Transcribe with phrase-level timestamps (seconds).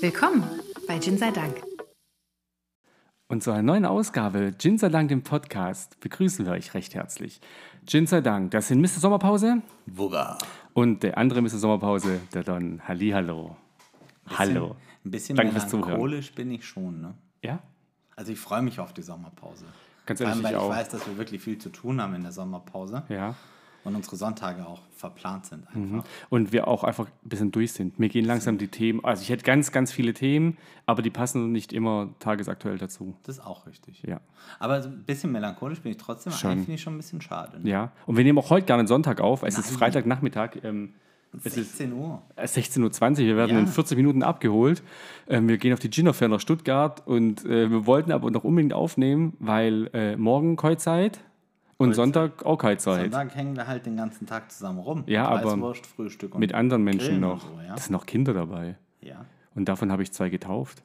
[0.00, 0.44] Willkommen
[0.86, 1.62] bei Gin sei Dank.
[3.28, 7.40] Und zu einer neuen Ausgabe Gin sei Dank, dem Podcast, begrüßen wir euch recht herzlich.
[7.86, 8.88] Gin sei Dank, das sind Mr.
[9.00, 10.38] Sommerpause Wugga.
[10.72, 11.50] und der andere Mr.
[11.58, 12.80] Sommerpause, der Don.
[12.86, 13.56] Hallihallo.
[14.26, 14.76] Hallo.
[15.04, 15.88] Ein bisschen Danke fürs Zuhören.
[15.88, 17.14] melancholisch bin ich schon, ne?
[17.42, 17.58] Ja?
[18.16, 19.64] Also ich freue mich auf die Sommerpause.
[20.06, 20.70] Ganz Vor allem, ehrlich, weil ich ich auch.
[20.76, 23.34] weiß, dass wir wirklich viel zu tun haben in der Sommerpause Ja.
[23.84, 25.96] Und unsere Sonntage auch verplant sind Mhm.
[25.96, 26.08] einfach.
[26.30, 27.98] Und wir auch einfach ein bisschen durch sind.
[27.98, 30.56] Mir gehen langsam die Themen, also ich hätte ganz, ganz viele Themen,
[30.86, 33.14] aber die passen nicht immer tagesaktuell dazu.
[33.22, 34.02] Das ist auch richtig.
[34.02, 34.20] Ja.
[34.58, 36.32] Aber so ein bisschen melancholisch bin ich trotzdem.
[36.32, 36.50] Schon.
[36.50, 37.60] Eigentlich finde ich schon ein bisschen schade.
[37.60, 37.70] Ne?
[37.70, 37.92] Ja.
[38.06, 39.42] Und wir nehmen auch heute gerne einen Sonntag auf.
[39.42, 39.78] Es ist Nein.
[39.78, 40.56] Freitagnachmittag.
[40.64, 40.94] Ähm,
[41.36, 42.22] es ist 16 Uhr.
[42.38, 43.16] 16.20 Uhr.
[43.26, 43.58] Wir werden Ja.
[43.60, 44.82] in 40 Minuten abgeholt.
[45.28, 48.44] Ähm, wir gehen auf die Gin Fair nach Stuttgart und äh, wir wollten aber noch
[48.44, 51.20] unbedingt aufnehmen, weil äh, morgen Keuzeit
[51.78, 53.10] und Sonntag auch Keuzeit.
[53.12, 55.04] Sonntag hängen wir halt den ganzen Tag zusammen rum.
[55.06, 57.40] Ja, aber Frühstück und Mit anderen Menschen Grillen noch.
[57.40, 57.74] So, ja?
[57.74, 58.76] Es sind noch Kinder dabei.
[59.00, 59.24] ja.
[59.54, 60.84] Und davon habe ich zwei getauft.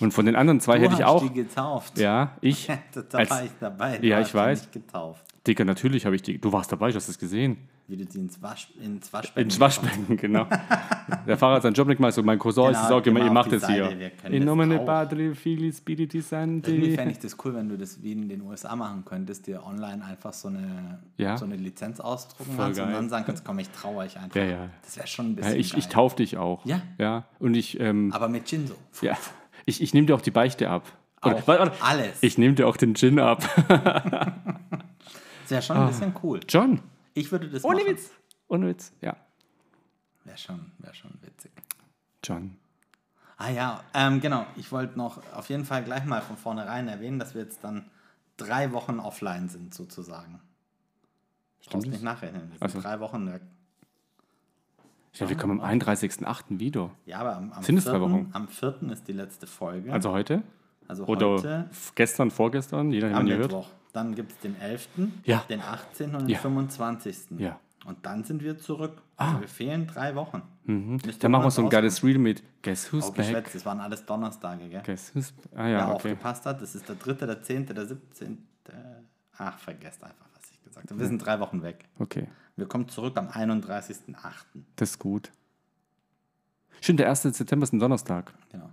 [0.00, 1.22] Und von den anderen zwei Du hätte ich hast auch.
[1.22, 1.98] die getauft.
[1.98, 2.68] Ja, ich.
[3.10, 3.98] da als- war ich dabei.
[3.98, 4.70] Du Ja, hast ich weiß.
[4.70, 5.24] Getauft.
[5.46, 6.40] Dicker, natürlich habe ich die.
[6.40, 7.56] Du warst dabei, du hast es gesehen.
[7.86, 10.46] Wie du die ins, Wasch, ins Waschbecken Ins Waschbecken, genau.
[11.26, 13.20] Der Fahrer hat seinen Job nicht gemacht, so mein Cousin ist Genau, es auch immer,
[13.20, 13.84] ihr auf macht das hier.
[13.84, 14.78] Seite, können In nomine.
[14.78, 16.90] Padre, Fili, Spiriti Irgendwie Santi.
[16.94, 20.02] fände ich das cool, wenn du das wie in den USA machen könntest, dir online
[20.02, 21.36] einfach so eine, Ja.
[21.36, 24.34] so eine Lizenz ausdrucken kannst und dann sagen kannst, komm, ich traue euch einfach.
[24.36, 24.70] Ja, ja.
[24.82, 25.92] Das wäre schon ein Ja, bisschen ich, ich geil.
[25.92, 26.64] tauf dich auch.
[26.64, 26.80] Ja.
[26.98, 27.24] Ja.
[27.38, 28.74] Und ich, ähm, Aber mit Gin so.
[29.06, 29.14] ja.
[29.66, 30.90] ich, ich nehme dir auch die Beichte ab.
[31.22, 31.72] Oder, warte, warte.
[31.82, 32.22] alles.
[32.22, 33.42] Ich nehme dir auch den Gin ab.
[35.42, 36.40] Das wäre schon ein bisschen cool.
[36.48, 36.80] John.
[37.14, 37.64] Ich würde das.
[37.64, 37.88] Ohne machen.
[37.88, 38.10] Witz.
[38.48, 38.92] Ohne Witz.
[39.00, 39.16] Ja.
[40.24, 41.52] Wäre schon, wär schon witzig.
[42.22, 42.56] John.
[43.36, 44.46] Ah ja, ähm, genau.
[44.56, 47.90] Ich wollte noch auf jeden Fall gleich mal von vornherein erwähnen, dass wir jetzt dann
[48.36, 50.40] drei Wochen offline sind, sozusagen.
[51.66, 51.92] Brauchst das?
[51.92, 52.42] nicht nachrechnen.
[52.42, 52.80] Wir sind Ach so.
[52.80, 53.42] drei Wochen weg.
[55.14, 56.58] Ja, wir kommen am 31.08.
[56.58, 56.90] wieder.
[57.06, 58.30] Ja, aber am, am, Sind es drei 4., Wochen?
[58.32, 58.82] am 4.
[58.92, 59.92] ist die letzte Folge.
[59.92, 60.42] Also heute?
[60.88, 63.52] Also Oder heute f- gestern, vorgestern, je nachdem, wann ihr hört.
[63.52, 63.68] Mittwoch.
[63.94, 64.88] Dann gibt es den 11.,
[65.24, 65.44] Ja.
[65.48, 66.14] den 18.
[66.14, 66.38] und den Ja.
[66.40, 67.16] 25.
[67.38, 67.58] Ja.
[67.86, 69.00] Und dann sind wir zurück.
[69.16, 70.42] Also wir fehlen drei Wochen.
[70.64, 70.98] Mhm.
[71.20, 73.26] Dann machen wir so ein geiles Reel mit Guess Who's Oh, back?
[73.26, 74.82] geschwätzt, das waren alles Donnerstage, gell?
[74.84, 75.32] Guess who's...
[75.54, 75.94] Ah Wer ja, okay.
[75.94, 78.46] aufgepasst hat, das ist der 3., der 10., der 17.
[79.38, 80.98] Ach, vergesst einfach, was ich gesagt habe.
[80.98, 81.84] Wir sind drei Wochen weg.
[81.98, 82.26] Okay,
[82.56, 84.16] Wir kommen zurück am 31.08.
[84.76, 85.30] das ist gut.
[86.80, 87.22] Stimmt, der 1.
[87.22, 88.32] September ist ein Donnerstag.
[88.50, 88.70] Genau.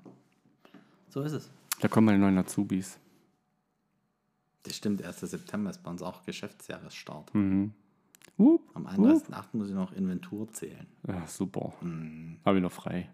[1.10, 1.50] So ist es.
[1.82, 2.98] Da kommen meine neuen Azubis.
[4.64, 5.20] Das stimmt, 1.
[5.22, 7.34] September ist bei uns auch Geschäftsjahresstart.
[7.34, 7.74] Mhm.
[8.38, 9.08] Wup, Am wup.
[9.08, 9.44] 31.08.
[9.54, 10.88] muss ich noch Inventur zählen.
[11.08, 11.74] Ja, super.
[11.82, 12.38] Mhm.
[12.46, 13.10] Habe ich noch frei.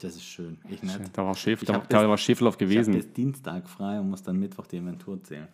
[0.00, 0.58] Das ist schön.
[0.68, 1.00] Ich nicht.
[1.12, 1.74] Da war, Schäf, da,
[2.08, 2.94] war Schäferlauf Ich habe gewesen.
[2.94, 5.48] bis Dienstag frei und muss dann Mittwoch die Inventur zählen.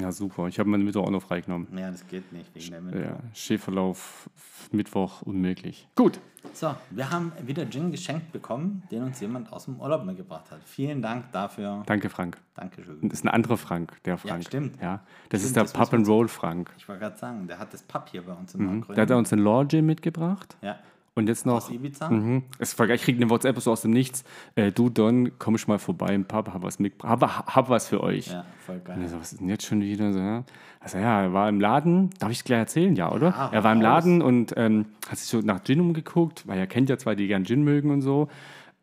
[0.00, 0.48] Ja, super.
[0.48, 1.66] Ich habe meine Mittwoch auch noch freigenommen.
[1.76, 3.02] Ja, das geht nicht wegen der Inventur.
[3.02, 4.28] Ja, Schäferlauf,
[4.72, 5.88] Mittwoch, unmöglich.
[5.94, 6.20] Gut.
[6.52, 10.62] So, wir haben wieder Gin geschenkt bekommen, den uns jemand aus dem Urlaub mitgebracht hat.
[10.64, 11.82] Vielen Dank dafür.
[11.86, 12.38] Danke, Frank.
[12.54, 12.98] Dankeschön.
[13.02, 14.44] Das ist ein anderer Frank, der Frank.
[14.44, 14.80] stimmt.
[14.80, 16.72] Ja, das Stimmt, ist der das muss Pub and Roll Frank.
[16.78, 18.84] Ich wollte gerade sagen, der hat das Papp hier bei uns in Mhm.
[18.94, 20.56] Der hat uns den Law Gym mitgebracht.
[20.62, 20.78] Ja,
[21.18, 21.54] Und jetzt noch.
[21.54, 22.10] aus Ibiza.
[22.10, 22.42] Mhm.
[22.60, 24.22] Ich kriege eine WhatsApp so aus dem Nichts.
[24.54, 27.22] Äh, du, Don, komm ich mal vorbei im Pub, hab was mitgebracht.
[27.22, 28.26] Hab, hab was für euch.
[28.26, 28.98] Ja, voll Und geil.
[29.00, 30.12] er so, was ist denn jetzt schon wieder?
[30.12, 30.44] So, ja.
[30.78, 33.30] Also ja, er war im Laden, darf ich es gleich erzählen, ja, oder?
[33.30, 33.80] Ja, er war im.
[33.80, 37.26] Laden und ähm, hat sich so nach Gin umgeguckt, weil er kennt ja zwei, die
[37.28, 38.28] gern Gin mögen und so.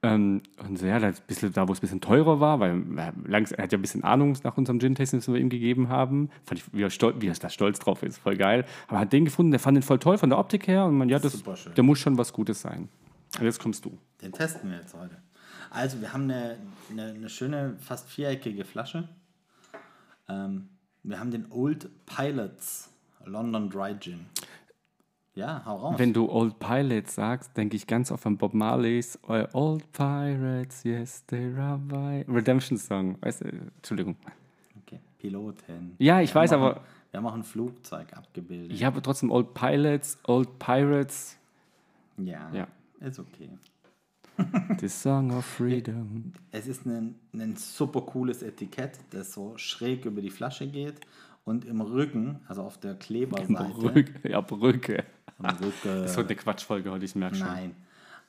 [0.06, 3.14] Ähm, und so, ja, da, bisschen, da wo es ein bisschen teurer war, weil er,
[3.26, 6.30] langs, er hat ja ein bisschen Ahnung nach unserem Gin-Tasting, das wir ihm gegeben haben.
[6.44, 8.66] Fand ich, wie er, stolz, wie er da stolz drauf ist, voll geil.
[8.88, 10.98] Aber er hat den gefunden, der fand den voll toll von der Optik her und
[10.98, 11.42] man, ja, das,
[11.76, 12.90] der muss schon was Gutes sein.
[13.40, 13.98] Und jetzt kommst du.
[14.22, 15.18] Den testen wir jetzt heute.
[15.70, 16.58] Also, wir haben eine,
[16.92, 19.08] eine, eine schöne, fast viereckige Flasche.
[20.28, 20.68] Ähm,
[21.02, 22.90] wir haben den Old Pilots
[23.26, 24.26] London Dry Gin.
[25.36, 25.96] Ja, hau raus.
[25.98, 29.18] Wenn du Old Pilots sagst, denke ich ganz oft an Bob Marleys
[29.54, 32.24] Old Pirates, yes, they rabbi.
[32.28, 33.18] Redemption Song.
[33.22, 33.46] Weißt du,
[33.78, 34.16] Entschuldigung.
[34.86, 35.00] okay.
[35.18, 35.96] Piloten.
[35.98, 36.82] Ja, ich Wir weiß, aber- ein-
[37.12, 38.72] Wir haben auch ein Flugzeug abgebildet.
[38.74, 41.38] Ich habe trotzdem Old Pilots, Old Pirates,
[42.18, 42.68] Ja, Ja.
[43.00, 43.50] ist okay.
[44.80, 46.34] the Song of Freedom.
[46.52, 50.96] Es ist ein, ein super cooles Etikett, das so schräg über die Flasche geht
[51.46, 53.54] und im Rücken, also auf der Kleberseite.
[53.74, 54.30] Brücke.
[54.30, 55.04] Ja, Brücke.
[55.84, 57.48] Das wird eine Quatschfolge heute, ich merke schon.
[57.48, 57.76] nein.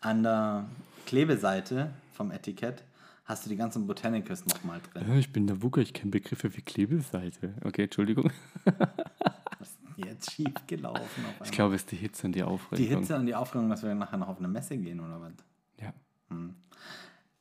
[0.01, 0.67] An der
[1.06, 2.83] Klebeseite vom Etikett
[3.25, 5.19] hast du die ganzen Botanicals nochmal drin.
[5.19, 7.55] Ich bin der Wucker, ich kenne Begriffe wie Klebeseite.
[7.65, 8.31] Okay, Entschuldigung.
[8.65, 12.45] Was ist jetzt schief gelaufen auf Ich glaube, es ist die Hitze und die Die
[12.45, 12.99] Aufregung.
[12.99, 15.33] Hitze und die Aufregung, dass wir nachher noch auf eine Messe gehen oder was?
[15.81, 15.93] Ja.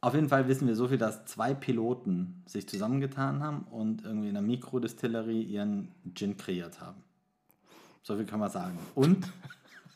[0.01, 4.27] Auf jeden Fall wissen wir so viel, dass zwei Piloten sich zusammengetan haben und irgendwie
[4.27, 7.01] in der Mikrodistillerie ihren Gin kreiert haben.
[8.03, 8.77] So viel kann man sagen.
[8.95, 9.31] Und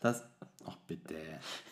[0.01, 0.25] dass
[0.69, 1.15] Ach bitte.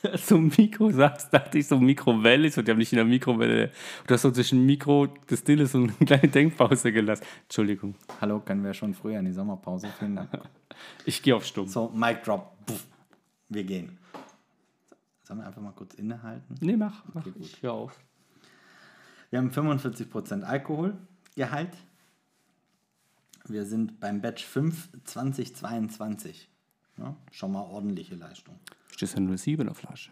[0.17, 3.05] so ein Mikro sagst, dachte ich so Mikrowelle ist und die haben nicht in der
[3.05, 3.71] Mikrowelle.
[4.07, 7.25] Du hast so zwischen Mikro, das Stille so eine kleine Denkpause gelassen.
[7.43, 7.95] Entschuldigung.
[8.21, 9.87] Hallo, können wir schon früher in die Sommerpause?
[9.99, 10.29] Vielen Dank.
[11.05, 11.67] Ich gehe auf Stumm.
[11.67, 12.51] So, Mic Drop.
[12.65, 12.85] Puff.
[13.47, 13.97] Wir gehen.
[15.23, 16.55] Sollen wir einfach mal kurz innehalten?
[16.59, 17.03] Nee, mach.
[17.13, 17.21] mach.
[17.21, 17.41] Okay, gut.
[17.41, 17.97] ich hör auf.
[19.29, 21.71] Wir haben 45% Alkoholgehalt.
[23.47, 26.49] Wir sind beim Batch 5 2022.
[26.97, 28.55] Ja, schon mal ordentliche Leistung.
[28.91, 30.11] Ja nur 7 auf Flasche.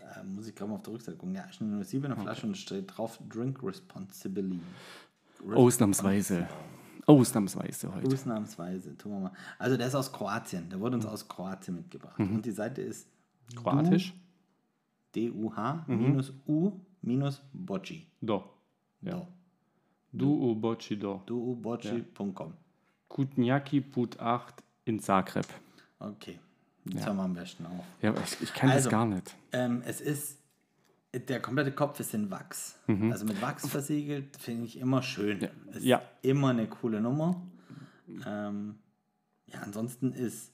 [0.00, 1.34] Äh, muss ich gerade mal auf der Rückseite gucken.
[1.34, 4.60] Ja, ist eine 7er Flasche und steht drauf Drink Responsibly.
[5.52, 6.48] Ausnahmsweise.
[7.06, 8.06] Ausnahmsweise heute.
[8.06, 8.96] Ausnahmsweise.
[8.96, 9.32] Tun wir mal.
[9.58, 10.68] Also der ist aus Kroatien.
[10.70, 12.18] Der wurde uns aus Kroatien mitgebracht.
[12.18, 13.08] Und die Seite ist
[13.54, 14.14] Kroatisch?
[15.14, 18.06] D-U-H minus U minus Bocci.
[18.20, 18.44] Do.
[19.02, 19.12] Ja.
[19.12, 19.28] Do.
[20.16, 21.22] Du u boci do.
[21.26, 22.52] duubocci.com.
[23.08, 25.46] Kutniaki Put 8 in Zagreb.
[25.98, 26.38] Okay.
[26.84, 27.84] Jetzt hören wir am besten auf.
[28.02, 28.84] Ja, aber ich, ich kann Also.
[28.84, 29.34] das gar nicht.
[29.52, 30.38] Ähm, es ist,
[31.14, 32.78] der komplette Kopf ist in Wachs.
[33.10, 35.40] Also mit Wachs versiegelt finde ich immer schön.
[35.40, 35.86] Ist Mhm.
[35.86, 36.02] Ja.
[36.22, 37.40] immer eine coole Nummer.
[38.26, 38.76] Ähm,
[39.46, 40.52] ja, ansonsten ist,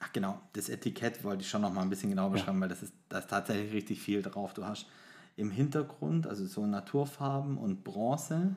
[0.00, 2.82] ach genau, das Etikett wollte ich schon noch mal ein bisschen genauer beschreiben, weil das
[2.82, 4.54] ist, da ist tatsächlich richtig viel drauf.
[4.54, 4.86] Du hast
[5.38, 8.56] im Hintergrund, also so Naturfarben und Bronze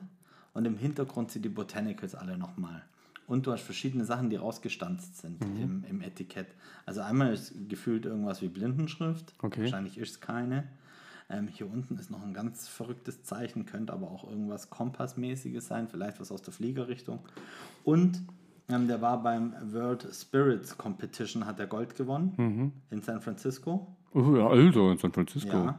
[0.52, 2.82] und im Hintergrund sind die Botanicals alle nochmal.
[3.28, 5.62] Und du hast verschiedene Sachen, die rausgestanzt sind Mhm.
[5.62, 6.48] im, im Etikett.
[6.84, 9.32] Also einmal ist gefühlt irgendwas wie Blindenschrift.
[9.40, 9.62] Okay.
[9.62, 10.64] Wahrscheinlich ist es keine.
[11.30, 15.86] Ähm, hier unten ist noch ein ganz verrücktes Zeichen, könnte aber auch irgendwas Kompassmäßiges sein,
[15.88, 17.20] vielleicht was aus der Fliegerrichtung.
[17.84, 18.20] Und
[18.68, 22.72] ähm, der war beim World Spirits Competition, hat er Gold gewonnen Mhm.
[22.90, 23.96] in San Francisco.
[24.14, 25.56] Oh, ja, also in San Francisco.
[25.56, 25.78] Ja.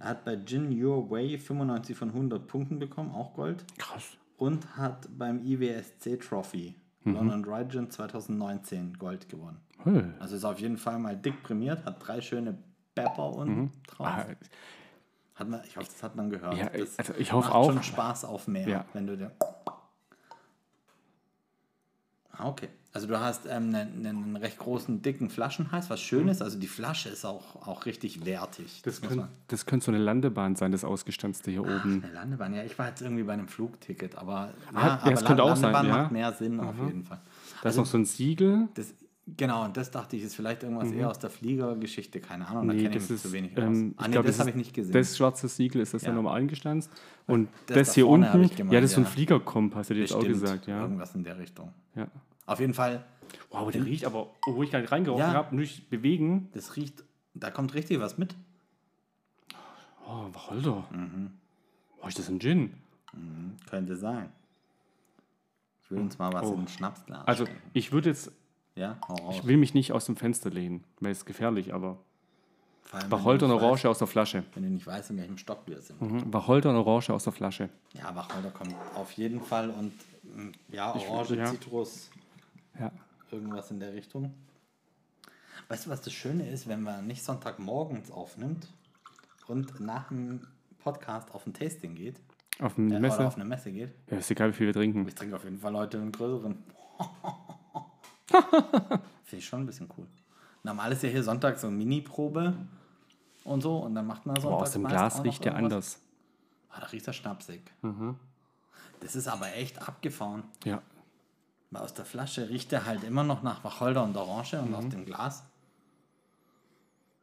[0.00, 3.64] Er hat bei Gin Your Way 95 von 100 Punkten bekommen, auch Gold.
[3.78, 4.16] Krass.
[4.38, 6.74] Und hat beim IWSC Trophy
[7.04, 9.58] London Dry Gin 2019 Gold gewonnen.
[9.84, 10.02] Hey.
[10.18, 12.58] Also ist auf jeden Fall mal dick prämiert, hat drei schöne
[12.94, 14.06] Pepper unten drauf.
[14.06, 14.26] Ah,
[15.36, 16.56] Hat man, ich hoffe, das hat man gehört.
[16.58, 17.72] Ja, das also ich hoffe macht auch.
[17.72, 18.84] schon Spaß auf mehr, Ja.
[18.92, 19.30] wenn du dir.
[22.32, 22.68] Ah, okay.
[22.92, 26.42] Also du hast ähm, einen, einen recht großen, dicken Flaschenhals, was schön ist.
[26.42, 28.82] Also die Flasche ist auch, auch richtig wertig.
[28.82, 32.02] das, man- das könnte so eine Landebahn sein, das Ausgestanzte hier oben.
[32.02, 35.24] Eine Landebahn, ja, ich war jetzt irgendwie bei einem Flugticket, aber, Ah, ja, aber es
[35.24, 36.02] könnte auch sein, Landebahn ja.
[36.02, 37.20] macht mehr Sinn auf jeden Fall.
[37.62, 38.66] Da ist noch so ein Siegel.
[38.74, 38.92] Das,
[39.36, 42.72] genau, und das dachte ich, ist vielleicht irgendwas eher aus der Fliegergeschichte, keine Ahnung, da
[42.74, 42.78] Mhm.
[42.78, 44.04] Nee, kenne ich das mich ist, zu wenig ähm, aus.
[44.04, 44.92] Ah, nee, glaube, das das, habe ich nicht gesehen.
[44.94, 46.14] Das schwarze Siegel ist das ja, Ja.
[46.16, 46.90] normal eingestanzt.
[47.28, 49.06] Und das das, da hier unten, gemeint, ja, das ist so ein.
[49.06, 50.80] Fliegerkompass, hätte ich jetzt auch gesagt, ja.
[50.82, 51.72] Irgendwas in der Richtung.
[51.94, 52.08] ja.
[52.50, 53.04] Auf jeden Fall,
[53.50, 55.32] Wow, aber der riecht aber, wo ich gar nicht reingerochen Ja.
[55.34, 56.48] habe, durch Bewegen.
[56.52, 57.04] das riecht,
[57.34, 58.34] da kommt richtig was mit.
[60.04, 60.84] Oh, Wacholder.
[60.90, 61.30] Mhm.
[62.02, 62.74] Oh, ist das ein Gin?
[63.68, 64.32] Könnte sein.
[65.84, 66.54] Ich will uns mal was Oh.
[66.54, 67.62] in ein Schnapsglas Also, schenken.
[67.72, 68.32] ich würde jetzt,
[68.76, 68.96] Ja,
[69.30, 71.98] ich will mich nicht aus dem Fenster lehnen, weil es gefährlich, aber
[72.92, 74.38] allem, Wacholder und nicht Orange aus der Flasche.
[74.38, 76.00] Weißt, wenn du nicht weißt, in welchem Stock wir sind.
[76.00, 76.32] Mhm.
[76.32, 77.68] Wacholder und Orange aus der Flasche.
[77.94, 79.92] Ja, Wacholder kommt auf jeden Fall und
[80.24, 81.46] mm, ja, Ich- Orange, ja.
[81.46, 82.10] Zitrus,
[82.80, 82.90] Ja.
[83.30, 84.34] irgendwas in der Richtung.
[85.68, 88.66] Weißt du, was das Schöne ist, wenn man nicht Sonntagmorgens aufnimmt
[89.46, 90.40] und nach dem
[90.78, 92.20] Podcast auf ein Tasting geht
[92.60, 93.26] Auf eine äh, oder Messe.
[93.26, 93.94] auf eine Messe geht?
[94.10, 95.06] Ja, ist egal, wie viel wir trinken.
[95.06, 96.56] Ich trinke auf jeden Fall heute einen größeren.
[98.26, 100.06] Finde ich schon ein bisschen cool.
[100.62, 102.54] Normal ist ja hier Sonntag so eine Mini-Probe
[103.44, 105.72] und so und dann macht man Sonntag Aber aus dem Glas riecht der irgendwas.
[105.72, 106.00] anders.
[106.70, 107.62] Ah, da riecht er schnapsig.
[107.82, 108.16] Mhm.
[109.00, 110.44] Das ist aber echt abgefahren.
[110.64, 110.82] Ja.
[111.72, 114.74] Aus der Flasche riecht er halt immer noch nach Wacholder und Orange und Mhm.
[114.74, 115.44] aus dem Glas.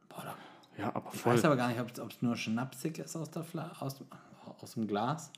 [0.08, 0.34] Boah, da,
[0.82, 1.34] Ja, aber ich voll.
[1.34, 3.96] weiß aber gar nicht, ob es nur schnapsig ist aus, der Fla aus,
[4.60, 5.30] aus dem Glas.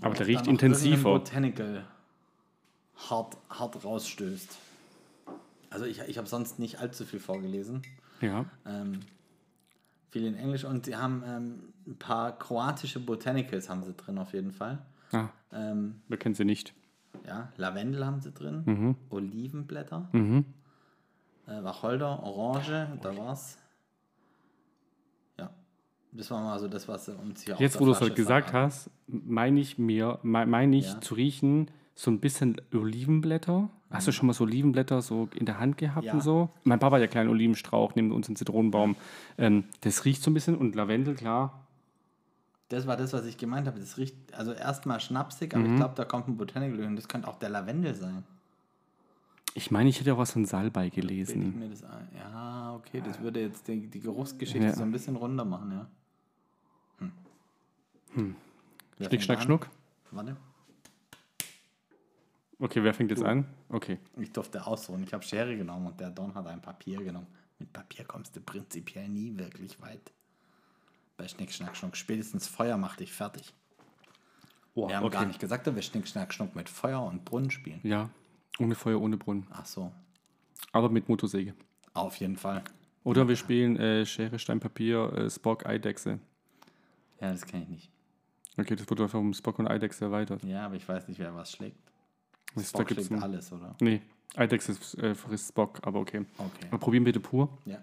[0.00, 1.02] aber der riecht intensiver.
[1.18, 1.84] Botanical
[3.10, 4.56] hart, hart rausstößt.
[5.70, 7.82] Also ich, ich habe sonst nicht allzu viel vorgelesen.
[8.20, 8.44] Ja.
[8.66, 9.00] Ähm,
[10.10, 14.32] viel in Englisch und sie haben ähm, ein paar kroatische Botanicals haben sie drin auf
[14.32, 14.78] jeden Fall.
[15.12, 16.72] Ah, Ähm, wir kennen sie nicht.
[17.26, 18.96] Ja, Lavendel haben sie drin, Mhm.
[19.10, 20.44] Olivenblätter, Mhm.
[21.46, 23.58] äh, Wacholder, Orange, da war's.
[25.38, 25.50] Ja,
[26.12, 27.06] das war mal so das, was
[27.44, 28.66] hier auf Jetzt, wo du es heute gesagt verraten.
[28.66, 31.00] hast, meine ich mir, me- meine ich Ja.
[31.00, 33.68] zu riechen, so ein bisschen Olivenblätter.
[33.90, 36.06] Hast du schon mal so Olivenblätter so in der Hand gehabt Mhm.
[36.06, 36.12] Ja.
[36.14, 36.50] und so?
[36.62, 38.94] Mein Papa hat ja einen kleinen Olivenstrauch neben uns einen Zitronenbaum.
[39.36, 41.66] Ähm, das riecht so ein bisschen und Lavendel, klar.
[42.70, 43.78] Das war das, was ich gemeint habe.
[43.80, 45.60] Das riecht also erstmal schnapsig, Mhm.
[45.60, 48.24] aber ich glaube, da kommt ein Botanical und das könnte auch der Lavendel sein.
[49.54, 51.58] Ich meine, ich hätte auch was von Salbei gelesen.
[51.58, 52.08] mir das ein.
[52.16, 54.72] Ja, okay, das würde jetzt die, die Geruchsgeschichte Ja.
[54.74, 55.86] so ein bisschen runter machen, ja.
[58.14, 58.34] Hm.
[58.98, 59.44] Wer Schnick, schnack, an?
[59.44, 59.68] schnuck.
[60.12, 60.36] Warte.
[62.58, 63.46] Okay, wer fängt jetzt an?
[63.68, 63.98] Okay.
[64.18, 65.02] Ich durfte ausruhen.
[65.02, 67.26] Ich habe Schere genommen und der Don hat ein Papier genommen.
[67.58, 70.12] Mit Papier kommst du prinzipiell nie wirklich weit.
[71.20, 71.98] Bei Schnick, Schnack, Schnuck.
[71.98, 73.52] Spätestens Feuer macht dich fertig.
[74.72, 75.18] Oh, Wir haben okay.
[75.18, 77.78] gar nicht gesagt, dass wir Schnick, Schnack, Schnuck mit Feuer und Brunnen spielen.
[77.82, 78.08] Ja,
[78.58, 79.46] ohne Feuer, ohne Brunnen.
[79.50, 79.92] Ach so,
[80.72, 81.52] Aber mit Motorsäge.
[81.92, 82.64] auf jeden Fall.
[83.04, 86.20] Oder wir spielen äh, Schere, Stein, Papier, äh, Spock, Eidechse.
[87.20, 87.90] Ja, das kann ich nicht.
[88.56, 90.42] Okay, das wurde einfach um Spock und Eidechse erweitert.
[90.44, 91.76] Ja, aber ich weiß nicht, wer was schlägt.
[92.54, 93.76] Das, da Spock gibt's schlägt alles, oder?
[93.82, 94.00] Nee,
[94.36, 94.72] Eidechse
[95.02, 96.24] äh, frisst Spock, aber okay.
[96.38, 96.66] Okay.
[96.68, 97.76] Aber probieren bitte pur, Ja.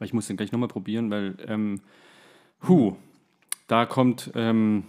[0.00, 1.80] weil ich muss den gleich nochmal probieren, weil, ähm,
[2.68, 2.96] hu,
[3.66, 4.84] da kommt, ähm,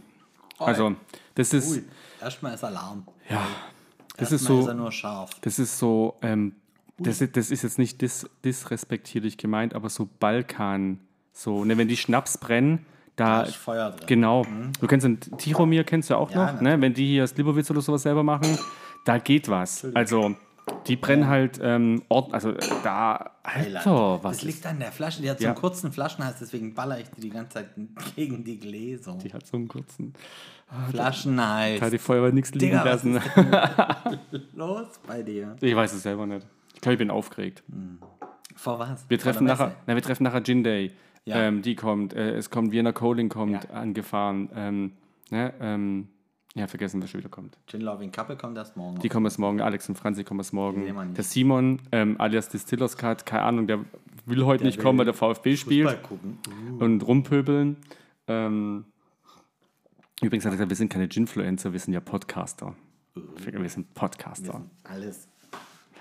[0.60, 0.96] also,
[1.36, 1.84] das ist, Ui,
[2.22, 3.06] erstmal ist Alarm.
[3.30, 3.46] ja,
[4.18, 5.32] das ist Erstmal so, ist er nur scharf.
[5.42, 6.56] Das ist so, ähm,
[7.00, 11.00] das, ist- das ist jetzt nicht dis, disrespektierlich gemeint, aber so Balkan,
[11.32, 14.08] so, ne, wenn die Schnaps brennen, da, Da ist Feuer drin.
[14.08, 14.46] genau,
[14.80, 17.70] du kennst den Tiromir, kennst du ja auch Ja, noch, ne, wenn die hier Slivovitz
[17.72, 18.58] oder sowas selber machen,
[19.06, 19.86] da geht was.
[19.94, 20.36] Also,
[20.88, 25.22] die brennen halt, ähm, Ort, also äh, da, Alter, was das liegt an der Flasche,
[25.22, 25.52] die hat so Ja.
[25.52, 27.70] einen kurzen Flaschenhals, deswegen baller ich die die ganze Zeit
[28.16, 29.18] gegen die Gläser.
[29.24, 30.14] die hat so einen kurzen,
[30.90, 31.80] Flaschenhals.
[31.80, 33.20] da hat die Feuerwehr nichts liegen Digga, was lassen.
[34.56, 35.56] Los bei dir.
[35.62, 36.46] Ich weiß es selber nicht.
[36.74, 37.64] Ich glaube, ich bin aufgeregt.
[38.56, 39.06] Vor was?
[39.10, 40.92] Wir treffen nachher, na, wir treffen nachher Gin Day.
[41.26, 41.38] Ja.
[41.38, 43.70] Ähm, die kommt, äh, es kommt Vienna Coling kommt Ja.
[43.72, 44.50] angefahren.
[44.56, 44.92] Ähm,
[45.32, 46.10] ne, ähm,
[46.56, 47.58] ja, vergessen, wer schon wieder kommt.
[47.68, 49.00] Gin Loving Couple kommt erst morgen.
[49.00, 50.86] Die kommen erst morgen, Alex und Franzi kommen erst morgen.
[50.86, 51.06] wir.
[51.06, 53.80] Der Simon, ähm, alias Distillers Cut, keine Ahnung, der
[54.26, 56.38] will heute nicht will kommen, weil der VfB spielt Fußball gucken.
[56.80, 57.78] und rumpöbeln.
[58.28, 58.86] Ähm,
[60.22, 62.76] übrigens hat er gesagt, wir sind keine Ginfluencer, wir sind ja Podcaster.
[63.16, 64.54] Wir sind Wir Podcaster.
[64.54, 65.28] sind alles.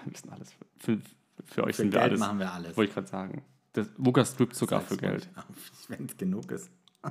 [0.05, 0.55] Wir sind alles.
[0.79, 0.99] Für,
[1.45, 2.21] für euch Für sind wir Geld alles.
[2.21, 2.77] machen wir alles.
[2.77, 3.43] Wollte ich gerade sagen.
[3.73, 5.29] Das, Lukas strippt sogar für Geld.
[5.89, 6.71] Wenn es genug ist.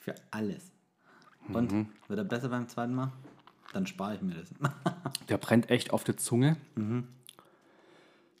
[0.00, 0.72] Für alles.
[1.52, 1.86] Und Mhm.
[2.08, 3.12] wird er besser beim zweiten Mal?
[3.72, 4.48] Dann spare ich mir das.
[5.28, 6.56] Der brennt echt auf der Zunge.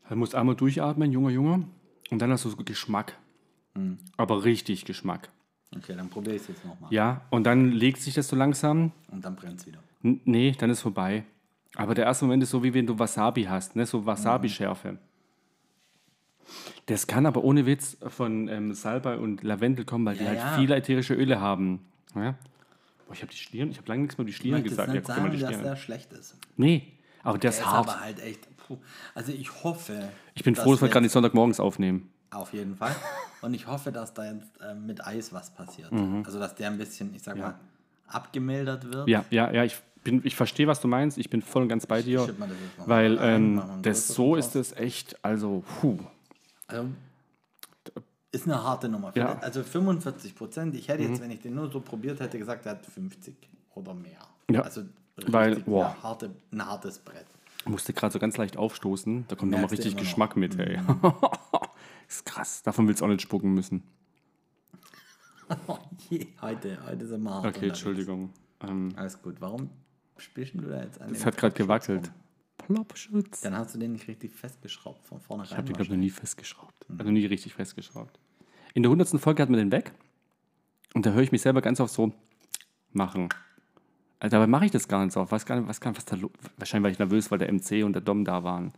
[0.08, 1.64] Er muss einmal durchatmen, junger Junge.
[2.10, 3.16] Und dann hast du so Geschmack.
[4.16, 5.28] Aber richtig Geschmack.
[5.76, 6.90] Okay, dann probiere ich es jetzt nochmal.
[6.92, 8.92] Ja, und dann legt sich das so langsam.
[9.10, 9.80] Und dann brennt es wieder.
[10.02, 11.24] N nee, dann ist vorbei.
[11.74, 13.84] Aber der erste Moment ist so, wie wenn du Wasabi hast, ne?
[13.84, 14.96] so Wasabi-Schärfe.
[16.86, 20.38] Das kann aber ohne Witz von ähm, Salbei und Lavendel kommen, weil die Ja, halt
[20.38, 20.56] ja.
[20.56, 21.80] viele ätherische Öle haben.
[22.14, 22.36] Ja?
[23.06, 24.92] Boah, ich habe die Schlieren, ich habe lange nichts mehr über die Ich jetzt gesagt.
[24.92, 25.76] nicht guck dir mal sagen, die dass an.
[25.76, 26.36] schlecht ist.
[26.56, 27.88] Nee, aber der Der ist hart.
[27.88, 28.56] aber halt echt.
[28.56, 28.78] Puh.
[29.14, 30.08] Also ich hoffe.
[30.34, 32.10] Ich bin froh, dass wir gerade nicht Sonntagmorgens aufnehmen.
[32.30, 32.94] Auf jeden Fall.
[33.42, 35.92] Und ich hoffe, dass da jetzt äh, mit Eis was passiert.
[36.24, 37.54] Also dass der ein bisschen, ich sag mal,
[38.08, 39.06] abgemildert wird.
[39.06, 39.12] Mhm.
[39.12, 41.18] Ja, ja, ja, ich, bin, ich verstehe, was du meinst.
[41.18, 42.20] Ich bin voll und ganz bei dir.
[42.38, 45.98] mal das Weil mal ähm, das so ist es echt, also, puh.
[46.66, 46.88] Also,
[48.32, 49.12] ist eine harte Nummer.
[49.16, 49.34] Ja.
[49.34, 49.40] Mhm.
[49.40, 50.74] Also 45 Prozent.
[50.74, 53.34] Ich hätte jetzt, wenn ich den nur so probiert hätte, gesagt, er hat 50
[53.74, 54.18] oder mehr.
[54.50, 54.62] Ja.
[54.62, 54.82] Also
[55.26, 55.86] Weil, boah.
[55.86, 57.26] eine harte, ein hartes Brett.
[57.64, 59.24] Musste gerade so ganz leicht aufstoßen.
[59.28, 60.00] Da kommt nochmal richtig noch.
[60.00, 60.04] Mhm.
[60.04, 60.78] Geschmack mit, ey.
[62.08, 62.62] ist krass.
[62.62, 63.82] Davon willst du auch nicht spucken müssen.
[66.40, 67.68] heute, heute sind wir hart Okay.
[67.68, 68.30] Entschuldigung.
[68.60, 69.36] Ähm, Alles gut.
[69.40, 69.70] Warum
[70.18, 72.06] spielst du da jetzt an es hat gerade gewackelt.
[72.06, 72.14] rum?
[72.66, 73.40] Plopschutz.
[73.42, 75.96] Dann hast du den nicht richtig festgeschraubt von vorne Ich habe den, glaube ich, noch
[75.96, 76.86] nie festgeschraubt.
[76.98, 78.18] Also nie richtig festgeschraubt.
[78.74, 79.20] In der 100.
[79.20, 79.92] Folge hat man den weg.
[80.94, 82.12] Und da höre ich mich selber ganz oft so
[82.92, 83.28] machen.
[84.18, 85.30] Also dabei mache ich das gar nicht so.
[85.30, 86.16] Weiß gar nicht, was, gar nicht, was da
[86.56, 88.72] Wahrscheinlich war ich nervös, weil der MC und der Dom da waren.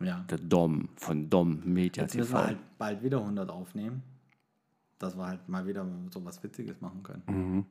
[0.00, 0.24] Ja.
[0.28, 2.38] Der Dom von Dom Media Jetzt müssen TV.
[2.38, 4.02] wir halt bald wieder 100 aufnehmen,
[4.98, 7.22] dass wir halt mal wieder so was Witziges machen können.
[7.26, 7.66] Mhm.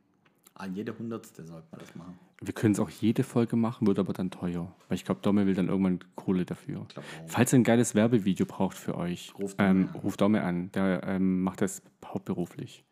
[0.55, 2.17] Ah, jede Hundertste sollte man das machen.
[2.42, 4.74] Wir können es auch jede Folge machen, wird aber dann teuer.
[4.89, 6.86] Weil ich glaube, Domme will dann irgendwann Kohle dafür.
[7.27, 10.00] Falls ihr ein geiles Werbevideo braucht für euch, Ruft Domme ähm, an.
[10.01, 10.72] ruft Domme an.
[10.74, 12.84] Der ähm, macht das hauptberuflich.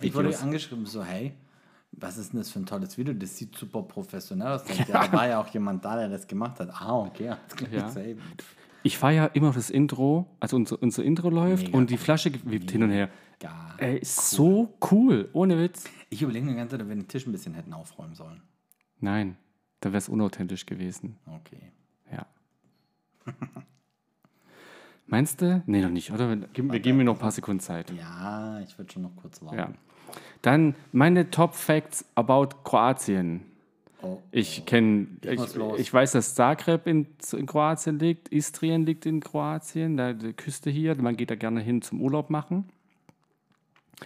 [0.00, 1.34] Ich wurde angeschrieben, so, hey,
[1.92, 3.12] was ist denn das für ein tolles Video?
[3.12, 4.62] Das sieht super professionell aus.
[4.88, 5.06] Ja.
[5.08, 6.70] Da war ja auch jemand da, der das gemacht hat.
[6.70, 7.34] Ah, okay.
[7.56, 7.70] klar.
[7.72, 7.92] Ja.
[8.82, 12.70] Ich feiere immer das Intro, also unser, unser Intro läuft Mega und die Flasche wippt
[12.70, 13.10] hin und her.
[13.78, 15.84] Ey, ist so cool, ohne Witz.
[16.08, 18.40] Ich überlege mir die ganze Zeit, ob wir den Tisch ein bisschen hätten aufräumen sollen.
[19.06, 19.36] Nein,
[19.78, 21.16] da wäre es unauthentisch gewesen.
[21.26, 21.70] Okay.
[22.10, 22.26] Ja.
[25.06, 25.62] Meinst du?
[25.66, 26.34] Nee, noch nicht, oder?
[26.52, 27.92] Gib- Wir geben mir noch ein paar Sekunden Zeit.
[27.92, 29.56] Ja, ich würde schon noch kurz warten.
[29.56, 29.68] Ja.
[30.42, 33.42] Dann meine Top Facts about Kroatien.
[34.02, 39.20] Oh, Ich kenne, ich, ich weiß, dass Zagreb in, in Kroatien liegt, Istrien liegt in
[39.20, 41.00] Kroatien, da die Küste hier.
[41.00, 42.64] Man geht da gerne hin zum Urlaub machen.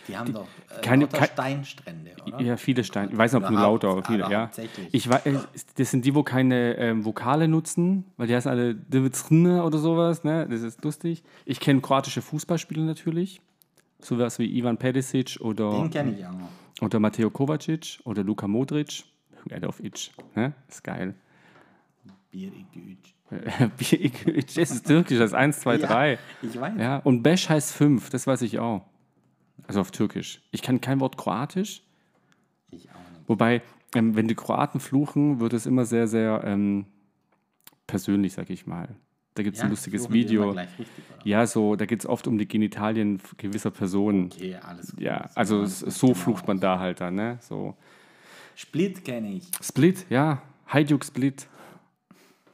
[0.06, 2.40] Die haben doch äh, keine- lauter kein- Steinstrände, oder?
[2.40, 3.11] Ja, viele Steine.
[3.12, 4.50] Ich weiß nicht, ob nur lauter, aber viele, aber ja.
[4.92, 5.35] Ich weiß, äh,
[5.76, 10.23] das sind die, wo keine ähm, Vokale nutzen, weil die heißen alle Divitsrne oder sowas,
[10.25, 10.47] ne?
[10.49, 11.23] Das ist lustig.
[11.44, 13.40] Ich kenne kroatische Fußballspieler natürlich.
[14.00, 16.49] Sowas wie Ivan Perisic oder, Den kenne ich auch noch.
[16.80, 19.04] oder Mateo Kovacic oder Luka Modric.
[19.37, 20.52] Irgendeiner auf Itch, ne?
[20.68, 21.14] Ist geil.
[22.30, 23.14] Bier igüç.
[24.56, 26.18] das ist türkisch, das ist 1, 2, 3.
[26.42, 26.73] ich weiß.
[26.78, 28.87] Ja, und Beş heißt 5, das weiß ich auch.
[29.67, 30.40] Also auf Türkisch.
[30.50, 31.83] Ich kann kein Wort Kroatisch,
[32.71, 33.29] Ich auch nicht.
[33.29, 33.62] wobei,
[33.95, 36.87] ähm, wenn die Kroaten fluchen, wird es immer sehr, sehr ähm,
[37.87, 38.88] persönlich, sag ich mal.
[39.35, 40.50] Da gibt es ein lustiges Video.
[40.50, 40.87] Richtig?
[41.25, 44.26] Ja, so, da geht es oft um die Genitalien gewisser Personen.
[44.33, 45.00] Okay, alles gut.
[45.00, 47.38] Ja, also kann man s- gut so genau flucht man da halt dann, ne?
[47.40, 47.76] So.
[48.57, 49.49] Split kenne ich.
[49.62, 50.43] Split, ja.
[50.67, 51.49] Hajduk Split.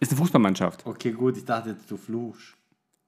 [0.00, 0.86] Ist eine Fußballmannschaft.
[0.86, 2.54] Okay, gut, ich dachte du fluchst.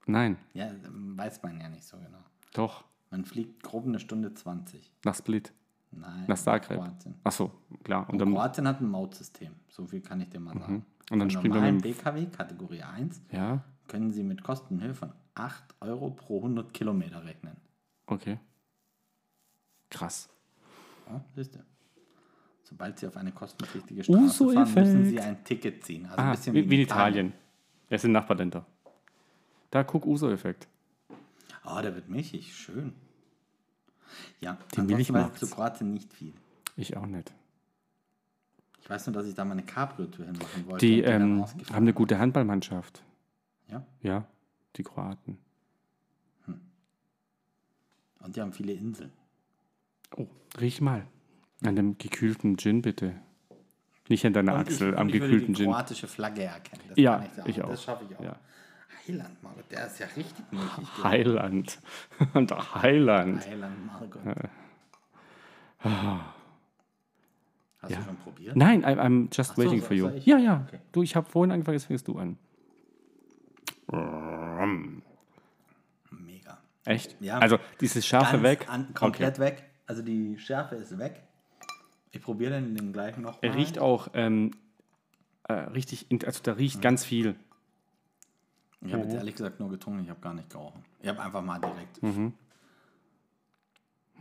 [0.06, 0.70] Nein, Ja,
[1.16, 2.18] weiß man ja nicht so genau.
[2.54, 2.82] doch.
[3.10, 4.90] Man fliegt grob eine Stunde 20.
[5.04, 5.52] Nach Split.
[5.90, 6.24] Nein.
[6.28, 6.78] Nach Zagreb.
[6.78, 7.14] Kroatien.
[7.24, 7.50] Ach so,
[7.82, 8.02] klar.
[8.08, 9.52] Und Und dann, Kroatien hat ein Mautsystem.
[9.68, 10.84] So viel kann ich dir mal sagen.
[11.10, 15.76] Und dann man normalen mit BKW Kategorie 1 ja, können Sie mit Kostenhöhe von 8
[15.80, 17.56] Euro pro 100 Kilometer rechnen.
[18.06, 18.38] okay.
[19.90, 20.28] Krass.
[21.08, 21.60] Ja, siehst du.
[22.62, 24.86] Sobald Sie auf eine kostenpflichtige Straße fahren, Uso-Effekt.
[24.86, 26.04] müssen Sie ein Ticket ziehen.
[26.04, 27.32] Also ein Ah, bisschen wie, wie in Italien.
[27.88, 28.66] Es sind Nachbarländer.
[29.70, 30.68] Da guck Uso-Effekt.
[31.70, 32.54] Oh, der wird milchig.
[32.56, 32.94] Schön.
[34.40, 35.42] Ja, Die Milch mag's.
[35.42, 36.32] ich zu Kroatien nicht viel.
[36.76, 37.32] Ich auch nicht.
[38.80, 40.86] Ich weiß nur, dass ich da mal eine Cabrio-Tour hinmachen wollte.
[40.86, 43.02] Die ähm, haben eine gute Handballmannschaft.
[43.68, 44.26] Ja, Ja,
[44.76, 45.38] die Kroaten.
[48.20, 49.12] und die haben viele Inseln.
[50.16, 50.26] Oh,
[50.60, 51.06] riech mal.
[51.64, 53.14] An dem gekühlten Gin bitte.
[54.08, 55.70] Nicht an deiner Achsel, ich, am und ich würde gekühlten die Gin.
[55.72, 56.82] kroatische Flagge erkennen.
[56.88, 57.68] Das Ja, kann ich auch.
[57.68, 58.24] Das schaffe ich auch.
[58.24, 58.36] Ja.
[59.06, 61.04] Heiland, Margot, der ist ja richtig milchig.
[61.04, 61.78] Heiland.
[62.34, 63.46] Der Heiland.
[63.46, 64.20] Heiland, Margot.
[67.80, 67.98] Hast Ja.
[67.98, 68.56] du schon probiert?
[68.56, 70.08] Nein, I, I'm just so, waiting so- for you.
[70.08, 70.26] soll ich?
[70.26, 70.64] Ja, ja.
[70.66, 70.80] Okay.
[70.92, 72.36] Du, ich habe vorhin angefangen, jetzt fängst du an.
[76.10, 76.58] Mega.
[76.84, 77.16] Echt?
[77.20, 77.38] Ja.
[77.38, 78.66] Also dieses Scharfe Ganz weg.
[78.68, 79.64] An, komplett weg.
[79.86, 81.22] Also die Schärfe ist weg.
[82.10, 83.38] Ich probiere den, den gleichen noch.
[83.42, 84.50] Er riecht auch ähm,
[85.44, 87.36] äh, richtig, also da riecht ganz viel.
[88.80, 90.84] Ich habe jetzt ehrlich gesagt nur getrunken, ich habe gar nicht gerochen.
[91.02, 92.02] Ich habe einfach mal direkt.
[92.02, 92.32] Mhm.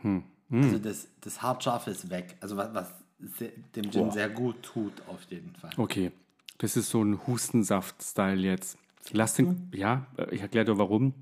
[0.02, 0.24] Hm.
[0.52, 2.38] Also das, das Hartscharfe ist weg.
[2.40, 4.12] Also was, was sehr, dem Gin Boah.
[4.12, 5.72] sehr gut tut, auf jeden Fall.
[5.78, 6.12] Okay,
[6.58, 8.78] das ist so ein Hustensaft-Style jetzt.
[9.12, 11.14] Lass den, ja, äh, ich erkläre dir warum.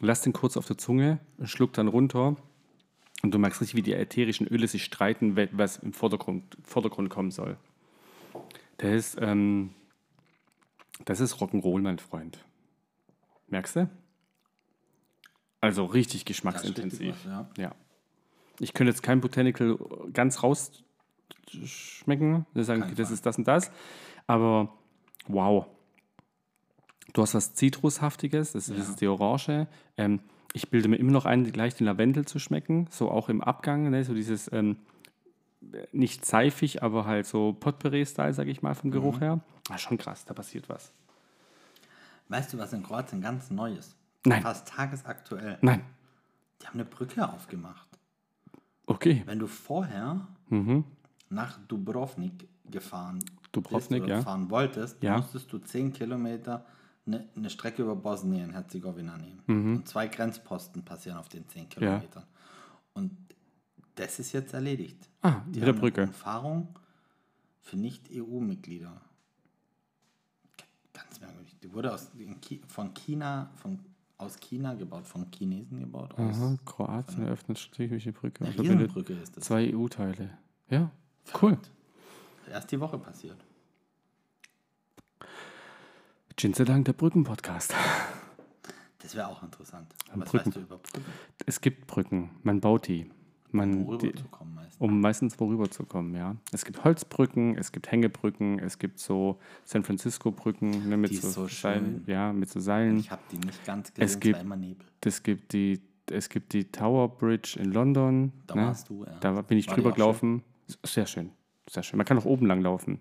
[0.00, 2.36] Lass den kurz auf der Zunge, schluck dann runter
[3.22, 7.30] und du merkst richtig, wie die ätherischen Öle sich streiten, was im Vordergrund, Vordergrund kommen
[7.30, 7.56] soll.
[8.78, 9.70] Das ist, ähm,
[11.04, 12.44] das ist Rock'n'Roll, mein Freund.
[13.48, 13.90] Merkst du?
[15.60, 17.14] Also richtig Das geschmacksintensiv.
[17.24, 17.50] was, ja.
[17.58, 17.74] Ja.
[18.58, 19.78] Ich könnte jetzt kein Botanical
[20.12, 22.46] ganz rausschmecken.
[22.54, 23.70] Wir sagen, das ist das und das.
[24.26, 24.72] Aber
[25.26, 25.66] wow.
[27.12, 29.66] Du hast was Zitrushaftiges, das, das ist die Orange.
[29.96, 30.20] Ähm,
[30.52, 32.88] ich bilde mir immer noch ein, gleich den Lavendel zu schmecken.
[32.90, 34.04] So auch im Abgang, ne?
[34.04, 34.78] so dieses ähm,
[35.92, 38.94] nicht seifig, aber halt so Potpourri-Style, sage ich mal, vom Mhm.
[38.94, 39.40] Geruch her.
[39.68, 40.92] Ah, schon krass, da passiert was.
[42.28, 43.94] Weißt du, was in Kroatien ganz neu ist?
[44.24, 44.42] Nein.
[44.42, 45.58] Fast tagesaktuell.
[45.60, 45.82] Nein.
[46.60, 47.86] Die haben eine Brücke aufgemacht.
[48.86, 49.22] Okay.
[49.26, 50.84] Wenn du vorher Mhm.
[51.28, 54.22] nach Dubrovnik gefahren Dubrovnik, bist oder ja.
[54.22, 55.16] fahren wolltest, Ja.
[55.18, 56.64] musstest du 10 Kilometer
[57.06, 59.42] eine, eine Strecke über Bosnien-Herzegowina nehmen.
[59.46, 59.76] Mhm.
[59.76, 62.24] Und zwei Grenzposten passieren auf den 10 Kilometern.
[62.94, 63.12] Und
[63.96, 65.08] das ist jetzt erledigt.
[65.22, 66.02] Ah, Die mit der Brücke.
[66.02, 66.68] Eine Umfahrung
[67.60, 69.00] für Nicht-EU-Mitglieder.
[70.92, 71.56] Ganz merkwürdig.
[71.62, 72.10] Die wurde aus,
[72.68, 73.80] von China, von,
[74.18, 76.14] aus China gebaut, von Chinesen gebaut.
[76.14, 78.44] Aus Aha, Kroatien eröffnet strategische Brücke.
[78.44, 79.44] verbindet Riesenbrücke ist das.
[79.44, 80.38] Zwei EU-Teile.
[80.70, 80.90] Ja,
[81.42, 81.58] cool.
[82.48, 83.36] Erst die Woche passiert.
[86.38, 87.74] Dank, der Brücken-Podcast.
[88.98, 89.92] Das wäre auch interessant.
[90.14, 90.46] Was Brücken.
[90.46, 91.04] weißt du über Brücken?
[91.46, 93.10] Es gibt Brücken, man baut die.
[93.56, 94.12] Man, Worüber die
[94.54, 94.76] meistens.
[94.78, 95.36] um meistens
[95.88, 96.36] kommen, ja.
[96.52, 101.28] Es gibt Holzbrücken, es gibt Hängebrücken, es gibt so San Francisco-Brücken ne, mit Die so,
[101.30, 102.14] so Seilen, schön.
[102.14, 102.98] ja, mit so Seilen.
[102.98, 104.86] Ich habe die nicht ganz gesehen, es, gibt- immer Nebel.
[105.04, 108.32] Es gibt die, es gibt die Tower Bridge in London.
[108.46, 108.62] Da ne?
[108.66, 109.12] warst du, ja.
[109.20, 110.42] Da bin ich War drüber gelaufen.
[110.84, 111.30] Sehr schön,
[111.70, 111.96] sehr schön.
[111.96, 112.98] Man kann auch oben lang laufen.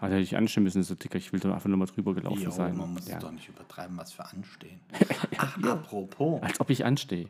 [0.00, 2.42] Da hätte ich anstehen müssen, so dicker, ich will da einfach nur mal drüber gelaufen
[2.42, 2.76] Jo, sein.
[2.76, 3.18] man muss ja.
[3.18, 4.80] doch nicht übertreiben, was für anstehen.
[5.38, 6.42] Ach, apropos.
[6.42, 7.28] Als ob ich anstehe.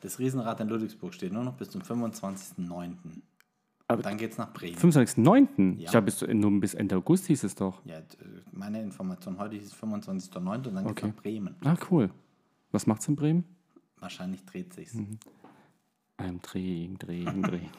[0.00, 2.94] Das Riesenrad in Ludwigsburg steht nur noch bis zum 25.09.
[3.88, 4.76] Aber- Dann geht's nach Bremen.
[4.76, 5.78] 25.09.
[5.78, 5.88] Ja.
[5.90, 7.84] Ich habe bis, nur bis Ende August hieß es doch.
[7.84, 8.00] Ja,
[8.52, 10.68] meine Information heute hieß 25.09.
[10.68, 11.06] und dann geht's Okay.
[11.08, 11.56] nach Bremen.
[11.64, 12.10] Ah, cool.
[12.70, 13.44] Was macht's in Bremen?
[13.98, 14.94] Wahrscheinlich dreht sich's.
[14.94, 15.18] Mhm.
[16.18, 17.70] I'm drehen, drehen, drehen.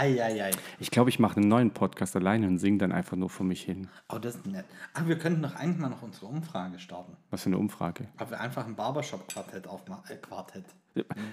[0.00, 0.50] Hei.
[0.78, 3.60] Ich glaube, ich mache einen neuen Podcast alleine und singe dann einfach nur vor mich
[3.60, 3.88] hin.
[4.08, 4.64] Oh, das ist nett.
[4.94, 7.18] Aber wir könnten doch eigentlich mal noch unsere Umfrage starten.
[7.28, 8.08] Was für eine Umfrage.
[8.18, 10.10] Ob wir einfach ein Barbershop-Quartett aufmachen.
[10.10, 10.64] Äh, Quartett.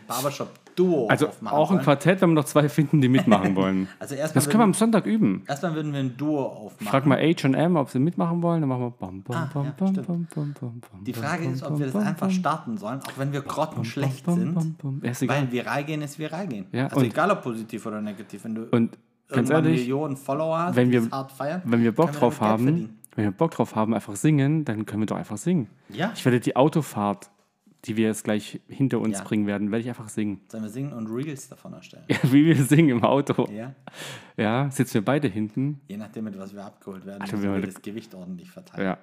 [0.07, 1.83] Barbershop-Duo Also aufmachen auch ein wollen.
[1.83, 3.87] Quartett, wenn wir noch zwei finden, die mitmachen wollen.
[3.99, 5.43] Also erstmal Das können wir am Sonntag üben.
[5.47, 6.87] erstmal würden wir ein Duo aufmachen.
[6.87, 8.61] Frag mal H&M, ob sie mitmachen wollen.
[8.61, 9.93] Dann machen wir bam, bam, Ah, bam, ja, bam,
[10.33, 13.41] bam, bam, Die Frage bam, ist, ob wir das einfach starten sollen, auch wenn wir
[13.41, 14.55] grottenschlecht sind.
[15.27, 16.65] Weil viral gehen ist viral gehen.
[16.71, 18.43] Ja, also egal ob positiv oder negativ.
[18.43, 18.97] Wenn du Und
[19.29, 23.23] ganz ehrlich, Millionen Follower hast, wenn wir- hart feiern, wenn wir Bock drauf haben, wenn
[23.25, 25.67] wir Bock drauf haben, einfach singen, dann können wir doch einfach singen.
[25.89, 26.11] Ja.
[26.15, 27.29] Ich werde die Autofahrt,
[27.85, 29.23] die wir jetzt gleich hinter uns Ja.
[29.23, 30.41] bringen werden, werde ich einfach singen.
[30.49, 32.03] Sollen wir singen und Reels davon erstellen?
[32.09, 33.47] Ja, wie wir singen im Auto.
[33.51, 33.73] Ja.
[34.35, 35.79] Ja, sitzen wir beide hinten.
[35.87, 38.97] Je nachdem, mit was wir abgeholt werden, Alter, müssen wir das Gewicht ordentlich verteilen.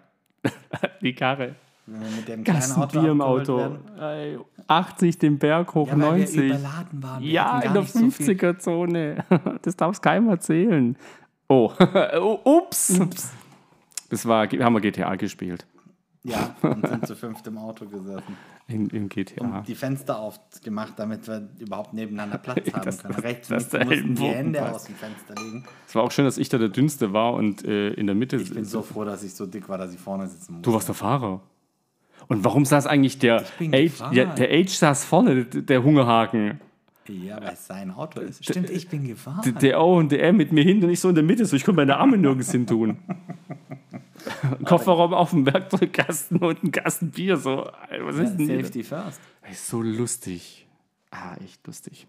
[0.44, 0.50] Ja.
[1.02, 1.54] die Karre.
[1.86, 3.56] Wenn wir mit dem kleinen Auto Bier im Auto.
[3.58, 3.78] werden.
[3.98, 6.36] Ey, 80 den Berg hoch, Ja, weil wir 90.
[6.46, 7.22] überladen waren.
[7.22, 9.24] Wir Ja, in der nicht so viel- 50er-Zone.
[9.62, 10.96] Das darf es keinem erzählen.
[11.48, 11.70] Oh,
[12.20, 12.98] oh ups.
[14.08, 15.66] Das war, haben wir GTA gespielt.
[16.26, 18.36] Ja, und sind zu fünft im Auto gesessen.
[18.66, 19.44] In, Im GTA.
[19.58, 23.14] Und die Fenster aufgemacht, damit wir überhaupt nebeneinander Platz haben Das- können.
[23.16, 24.74] Rechts das und der links mussten die Hände passt.
[24.74, 25.64] aus dem Fenster legen.
[25.86, 28.36] Es war auch schön, dass ich da der Dünnste war und äh, in der Mitte.
[28.36, 30.62] Ich bin so froh, dass ich so dick war, dass ich vorne sitzen musste.
[30.70, 31.42] du warst der Fahrer.
[32.28, 36.58] Und warum saß eigentlich der Age, ja, der Age saß vorne, der Hungerhaken.
[37.06, 38.42] Ja, weil es sein Auto ist.
[38.42, 39.54] Stimmt, ich bin gefahren.
[39.60, 41.54] Der, O und der M mit mir hinten und ich so in der Mitte, so
[41.54, 42.96] ich konnte meine Arme nirgends hin tun.
[44.64, 47.70] Kofferraum auf dem Werkzeugkasten und ein Kasten Bier, so.
[48.00, 48.60] Was ist denn hier?
[48.60, 49.20] Safety first.
[49.42, 50.66] Ey, so lustig.
[51.10, 52.06] Ah, echt lustig.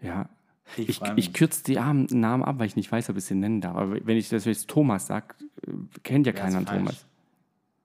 [0.00, 0.28] Ja.
[0.76, 3.34] Ich Ich, ich, kürze die Armen- Namen ab, weil ich nicht weiß, ob ich sie
[3.34, 3.76] nennen darf.
[3.76, 5.34] Aber wenn ich das jetzt Thomas sage,
[6.02, 6.84] kennt ja keiner ist einen?
[6.86, 7.06] Thomas.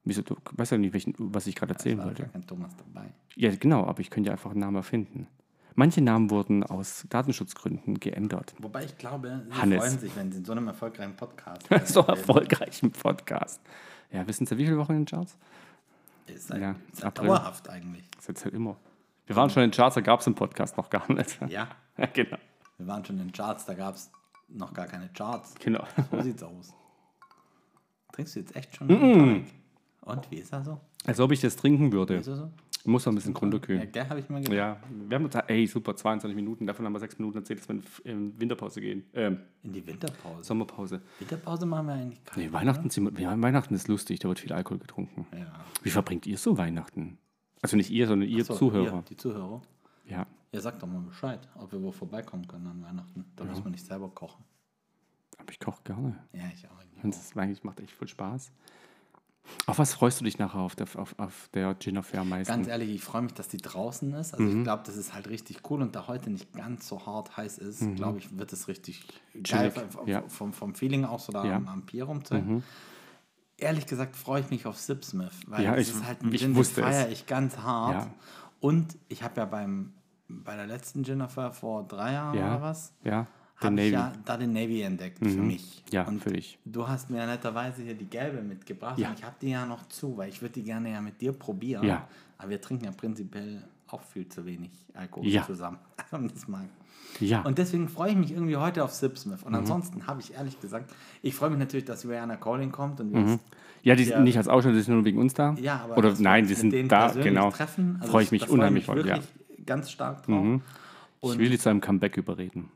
[0.04, 2.24] Wieso, du weißt ja nicht, welchen, was ich gerade erzählen war wollte.
[2.24, 3.08] gar kein Thomas dabei.
[3.36, 5.28] Ja, genau, aber ich könnte ja einfach einen Namen erfinden.
[5.76, 8.54] Manche Namen wurden aus Datenschutzgründen geändert.
[8.60, 9.80] Wobei ich glaube, sie Hannes.
[9.80, 13.62] freuen sich, wenn sie in so einem erfolgreichen Podcast so erfolgreichen Podcast.
[14.12, 15.38] Ja, wissen Sie, wie viele Wochen in den Charts?
[16.28, 17.28] Ist halt, Ja, ist halt April.
[17.30, 18.04] dauerhaft eigentlich.
[18.12, 18.76] Das ist jetzt halt immer.
[19.28, 21.40] Wir waren schon in den Charts, da gab es den Podcast noch gar nicht.
[21.50, 22.38] Ja, Ja, genau.
[22.78, 24.12] wir waren schon in den Charts, da gab es
[24.50, 25.56] noch gar keine Charts.
[25.56, 25.86] genau.
[26.12, 26.74] So sieht's aus.
[28.12, 29.46] Trinkst du jetzt echt schon einen Tonic?
[30.02, 30.80] Und wie ist er so?
[31.06, 32.16] Als ob ich das trinken würde.
[32.16, 32.50] Ist er so?
[32.86, 33.92] Muss noch ein bisschen Ja, runterkühlen.
[33.92, 34.56] der habe ich mal gedacht.
[34.58, 37.70] Ja, wir haben gesagt, ey, super, 22 Minuten, davon haben wir 6 Minuten erzählt, dass
[37.70, 39.04] wir in in Winterpause gehen.
[39.14, 40.44] Ähm, In die Winterpause.
[40.44, 41.02] Sommerpause.
[41.20, 42.48] Winterpause machen wir eigentlich keine.
[42.48, 45.28] Nee, Weihnachten, sind ja, Weihnachten ist lustig, da wird viel Alkohol getrunken.
[45.38, 45.54] Ja.
[45.84, 47.18] Wie verbringt ihr so Weihnachten?
[47.62, 48.98] Also nicht ihr, sondern ihr So, Zuhörer.
[48.98, 49.62] Ihr, die Zuhörer.
[50.08, 50.26] Ja.
[50.52, 53.26] Ja, sagt doch mal Bescheid, ob wir wo vorbeikommen können an Weihnachten.
[53.36, 54.44] Da müssen wir nicht selber kochen.
[55.38, 56.18] Aber ich koche gerne.
[56.34, 56.78] Ja, ich auch.
[56.80, 58.52] eigentlich Und das eigentlich macht echt voll Spaß.
[59.66, 62.52] Auf was freust du dich nachher auf der, auf, auf der Gin Affair am meisten?
[62.54, 64.34] Ganz ehrlich, ich freue mich, dass die draußen ist.
[64.34, 67.36] Also ich glaube, das ist halt richtig cool und da heute nicht ganz so hart
[67.38, 70.24] heiß ist, glaube ich, wird es richtig geil Chillig, vom, ja.
[70.28, 71.56] vom, vom Feeling auch so da Ja.
[71.58, 72.64] am, am Pier rumzuhängen.
[73.58, 76.42] Ehrlich gesagt freue ich mich auf Sipsmith, weil Ja, das ich- ist halt ein ich
[76.42, 78.06] Gin, den feiere ich ganz hart.
[78.06, 78.14] Ja.
[78.60, 79.94] Und ich habe ja beim
[80.28, 82.56] bei der letzten Gin Affair vor drei Jahren Ja.
[82.56, 83.28] oder was, Ja,
[83.64, 85.84] habe ich ja da den Navy entdeckt für mich.
[85.92, 86.58] Ja, und für dich.
[86.66, 89.10] Du hast mir netterweise hier die gelbe mitgebracht Ja.
[89.10, 91.34] und ich habe die ja noch zu, weil ich würde die gerne ja mit dir
[91.34, 91.86] probieren.
[91.86, 92.08] Ja.
[92.38, 95.46] Aber wir trinken ja prinzipiell auch viel zu wenig Alkohol Ja.
[95.46, 95.78] zusammen.
[96.34, 96.66] Das mag.
[97.20, 97.42] Ja.
[97.42, 99.42] Und deswegen freue ich mich irgendwie heute auf Sipsmith.
[99.42, 99.48] Mhm.
[99.48, 103.14] Und ansonsten habe ich ehrlich gesagt, ich freue mich natürlich, dass Rihanna Colling kommt und
[103.14, 103.40] uns
[103.84, 105.56] ja, die sind nicht als Aussteller, die sind nur wegen uns da.
[105.60, 107.50] ja, aber Oder nein, die sind da, genau.
[107.50, 107.98] Treffen.
[108.00, 109.16] Also freue ich mich da freue unheimlich mich voll, ja.
[109.16, 110.62] wirklich ganz stark drauf.
[111.24, 112.70] Ich will die zu einem Comeback überreden.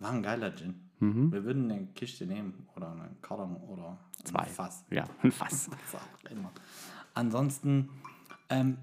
[0.00, 0.80] War ein geiler Gin.
[1.00, 1.32] Mhm.
[1.32, 4.40] Wir würden eine Kiste nehmen oder einen Karton oder Zwei.
[4.42, 4.84] ein Fass.
[4.90, 5.70] Ja, ein Fass.
[7.14, 7.88] Ansonsten
[8.50, 8.78] ähm,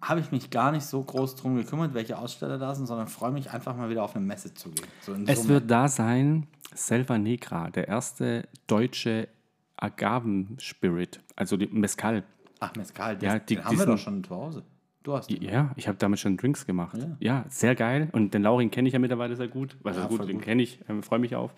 [0.00, 3.32] habe ich mich gar nicht so groß drum gekümmert, welche Aussteller da sind, sondern freue
[3.32, 4.86] mich einfach mal wieder auf eine Messe zu gehen.
[5.02, 5.48] So Es Summe.
[5.50, 9.28] wird da sein Selva Negra, der erste deutsche
[9.76, 12.24] Agavenspirit, also die Mezcal.
[12.60, 14.62] Ach, Mescal, Ja, die- den haben wir diesen- doch schon zu Hause.
[15.04, 15.42] Du hast den.
[15.42, 16.96] Ja, ich habe damit schon Drinks gemacht.
[16.96, 17.16] Ja.
[17.20, 18.08] Ja, sehr geil.
[18.12, 19.76] Und den Laurin kenne ich ja mittlerweile sehr gut.
[19.84, 20.44] Also Ja, gut, voll den gut.
[20.44, 21.54] kenne ich, ähm, freue mich auf.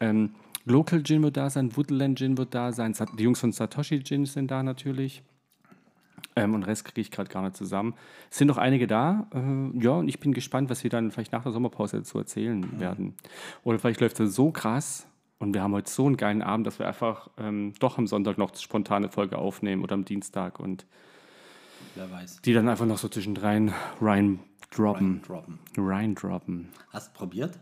[0.00, 0.34] Ähm,
[0.64, 4.26] Local Gin wird da sein, Woodland Gin wird da sein, die Jungs von Satoshi Gin
[4.26, 5.22] sind da natürlich.
[6.34, 7.94] Ähm, und den Rest kriege ich gerade gar nicht zusammen.
[8.30, 9.28] Es sind noch einige da.
[9.32, 12.80] Äh, ja, und ich bin gespannt, was wir dann vielleicht nach der Sommerpause dazu erzählen
[12.80, 13.14] werden.
[13.62, 15.06] Oder vielleicht läuft es so krass
[15.38, 18.38] und wir haben heute so einen geilen Abend, dass wir einfach ähm, doch am Sonntag
[18.38, 20.84] noch spontane Folge aufnehmen oder am Dienstag und
[21.94, 22.42] Wer weiß.
[22.42, 25.22] die dann einfach noch so zwischendrin rein droppen.
[25.22, 25.58] Droppen.
[25.76, 26.68] Rein droppen.
[26.90, 27.58] Hast du probiert?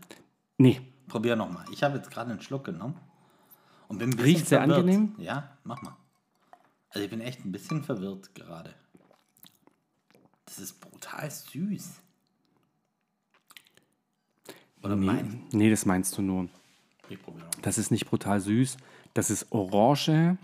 [0.59, 1.65] Nee, Probier nochmal.
[1.71, 2.97] Ich habe jetzt gerade einen Schluck genommen
[3.89, 4.81] und bin ein bisschen Riecht sehr verwirrt.
[4.81, 5.15] angenehm?
[5.19, 5.97] Ja, mach mal.
[6.91, 8.75] Also ich bin echt ein bisschen verwirrt gerade.
[10.47, 12.01] Das ist brutal süß.
[14.83, 16.49] Oder nee, mein nee, das meinst du nur.
[17.09, 17.55] ich probiere noch.
[17.63, 18.77] Das ist nicht brutal süß.
[19.15, 20.37] Das ist Orange,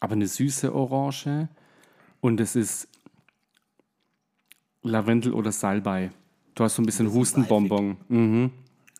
[0.00, 1.48] aber eine süße Orange.
[2.20, 2.88] Und es ist
[4.84, 6.10] Lavendel oder Salbei.
[6.54, 7.96] Du hast so ein bisschen Hustenbonbon.
[8.08, 8.50] Mhm.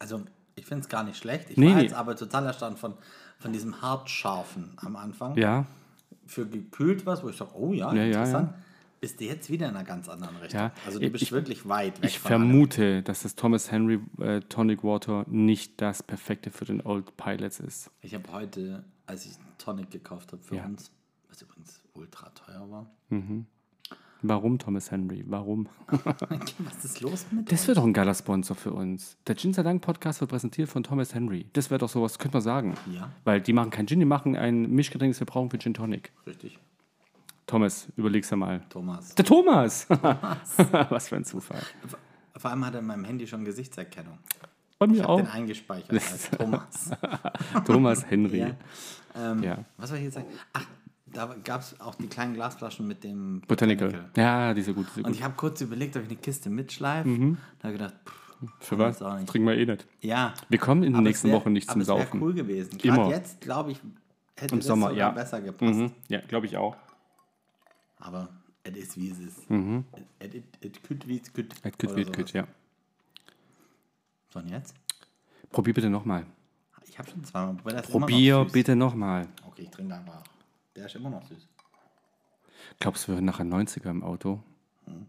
[0.01, 0.23] Also,
[0.57, 1.51] ich finde es gar nicht schlecht.
[1.51, 1.83] Ich Nee, war nee.
[1.83, 2.95] jetzt aber total erstaunt von,
[3.39, 5.37] von diesem hartscharfen am Anfang.
[5.37, 5.67] Ja,
[6.27, 8.55] Für gekühlt was, wo ich sage, oh ja, Ja, ja, interessant.
[9.01, 10.59] Bist du jetzt wieder in einer ganz anderen Richtung.
[10.61, 12.43] Ja, Also, du bist ich- wirklich weit weg ich von allem.
[12.49, 17.61] vermute, dass das Thomas Henry äh, Tonic Water nicht das perfekte für den Old Pilots
[17.61, 17.91] ist.
[18.01, 20.65] Ich habe heute, als ich Tonic gekauft habe für Ja.
[20.65, 20.91] uns,
[21.29, 22.87] was übrigens ultra teuer war.
[24.27, 25.23] Warum Thomas Henry?
[25.27, 25.69] Warum?
[25.89, 29.19] was ist los mit Das wäre doch ein geiler Sponsor für uns.
[29.27, 31.45] Der Gin Sei Dank Podcast wird präsentiert von Thomas Henry.
[31.53, 32.75] Das wäre doch sowas, könnte man sagen.
[32.91, 33.11] Ja.
[33.25, 36.11] Weil die machen kein Gin, die machen ein Mischgetränk, das wir brauchen für Gin Tonic.
[36.27, 36.59] Richtig.
[37.47, 38.63] Thomas, überleg's ja mal.
[38.71, 39.15] Thomas.
[39.15, 39.87] Der Thomas!
[40.89, 41.61] Was für ein Zufall.
[42.39, 44.17] Vor allem hat er in meinem Handy schon Gesichtserkennung.
[44.79, 45.17] Bei Ich mir habe auch.
[45.19, 46.91] den eingespeichert als Thomas.
[47.67, 48.39] Thomas Henry.
[48.39, 48.51] ja.
[49.15, 49.59] Ähm, Ja.
[49.77, 50.29] Was soll ich jetzt sagen?
[50.55, 50.67] Ach,
[51.15, 54.11] da gab es auch die kleinen Glasflaschen mit dem Botanical.
[54.17, 54.87] Ja, die sind gut.
[54.91, 55.19] Die sind Und gut.
[55.19, 57.09] ich habe kurz überlegt, ob ich eine Kiste mitschleife.
[57.09, 58.99] Da habe ich gedacht, pff, Für was?
[58.99, 59.25] das.
[59.27, 59.87] Trinken wir eh nicht.
[60.01, 60.35] ja.
[60.49, 62.23] Wir kommen in den aber es nächsten wär- Wochen nicht aber zum es Saufen.
[62.23, 62.79] cool gewesen.
[62.83, 62.97] Immer.
[62.97, 63.81] Gerade jetzt, glaube ich,
[64.37, 65.11] hätte Im das Sommer, ja.
[65.11, 65.75] besser gepasst.
[65.75, 65.93] Mhm.
[66.09, 66.77] Ja, glaube ich auch.
[67.99, 68.29] Aber
[68.65, 69.49] es ist, wie es ist.
[69.51, 69.85] Mhm.
[70.19, 71.55] Es it, it could, wie es could.
[71.65, 72.17] Et küt, oder wie sowas.
[72.17, 72.47] küt, ja.
[74.31, 74.75] So, und jetzt?
[75.51, 76.27] Probier bitte nochmal.
[76.89, 78.53] Ich habe schon zweimal immer noch Probier süß.
[78.53, 79.27] bitte nochmal.
[79.47, 80.23] Okay, ich trinke einfach.
[80.77, 81.49] Der ist immer noch süß.
[82.81, 84.43] Glaubst du, wir hören nachher 90er im Auto?
[84.87, 85.07] Mhm.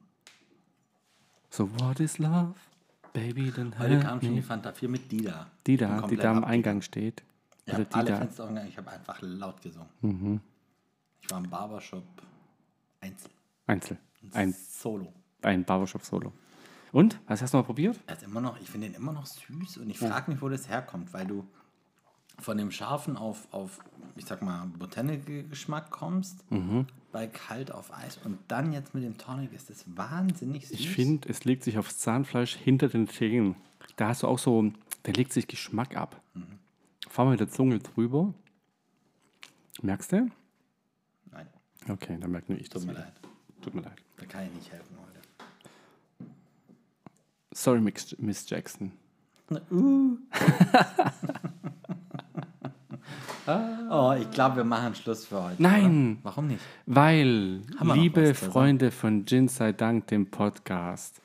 [1.50, 2.54] So, what is love?
[3.14, 4.42] Baby, then Heute kam schon die.
[4.42, 5.50] Fanta 4 mit Dida.
[5.66, 6.44] Die Bin da, die da am.
[6.44, 7.24] Eingang steht.
[7.66, 8.18] Ich Oder habe alle.
[8.18, 8.66] Fenster.
[8.68, 9.90] Ich habe einfach laut gesungen.
[10.02, 10.42] Mhm.
[11.22, 12.04] Ich war im Barbershop
[13.00, 13.32] einzeln.
[13.68, 13.98] Einzel.
[14.34, 15.14] Ein, Solo.
[15.42, 16.34] ein Barbershop-Solo.
[16.92, 17.20] Und?
[17.28, 18.00] Was hast du mal probiert?
[18.08, 20.50] Er ist immer noch, ich finde den immer noch süß und ich frage mich, wo
[20.50, 21.46] das herkommt, weil du
[22.40, 23.80] von dem scharfen auf, auf
[24.18, 26.88] ich sag mal, Botanical-Geschmack kommst, Mhm.
[27.12, 30.80] bei kalt auf Eis und dann jetzt mit dem Tonic ist das wahnsinnig süß.
[30.80, 33.56] Ich finde, es legt sich aufs Zahnfleisch hinter den Zähnen.
[33.98, 34.72] Da hast du auch so,
[35.04, 36.22] da legt sich Geschmack ab.
[36.34, 36.44] Mhm.
[37.10, 38.34] Fahr mal mit der Zunge drüber.
[39.82, 40.30] Merkst du?
[41.32, 41.48] Nein,
[41.90, 43.02] Okay, dann merke nur ich tut das mir wieder.
[43.04, 43.14] leid.
[43.62, 44.02] Tut mir leid.
[44.18, 46.32] Da kann ich nicht helfen heute.
[47.54, 48.92] Sorry, Miss Jackson.
[49.72, 50.18] Uh.
[53.48, 55.62] oh, ich glaube, wir machen Schluss für heute.
[55.62, 56.14] Nein.
[56.14, 56.20] Oder?
[56.24, 56.62] Warum nicht?
[56.86, 61.22] Weil, liebe Freunde von Gin sei Dank, dem Podcast,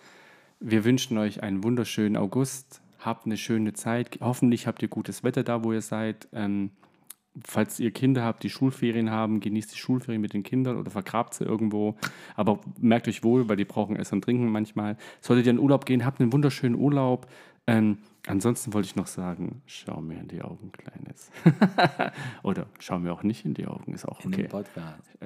[0.60, 2.82] wir wünschen euch einen wunderschönen August.
[2.98, 4.18] Habt eine schöne Zeit.
[4.20, 6.28] Hoffentlich habt ihr gutes Wetter da, wo ihr seid.
[6.32, 6.70] Ähm,
[7.46, 11.32] falls ihr Kinder habt, die Schulferien haben, genießt die Schulferien mit den Kindern oder vergrabt
[11.34, 11.96] sie irgendwo.
[12.36, 14.96] Aber merkt euch wohl, weil die brauchen Essen und Trinken manchmal.
[15.20, 17.26] Solltet ihr in Urlaub gehen, habt einen wunderschönen Urlaub.
[17.66, 21.30] Ähm, ansonsten wollte ich noch sagen, schau mir in die Augen, Kleines.
[22.42, 25.18] oder schau mir auch nicht in die Augen, ist auch In okay dem Podcast.